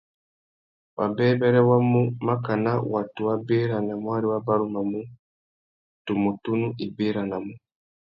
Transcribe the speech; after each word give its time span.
Wabêbêrê 0.97 1.61
wa 1.69 1.77
mu, 1.89 2.01
makana 2.27 2.71
watu 2.93 3.21
wa 3.27 3.35
béranamú 3.47 4.07
ari 4.15 4.27
wa 4.31 4.39
barumanú, 4.45 5.01
tumu 6.05 6.29
tunu 6.43 6.67
i 6.85 6.87
béranamú. 6.97 7.53